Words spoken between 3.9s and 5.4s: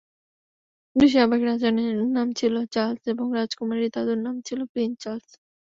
দাদুর নাম prince Charles.